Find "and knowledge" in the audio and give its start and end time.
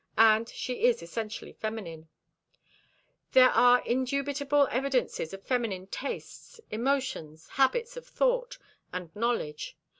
8.91-9.77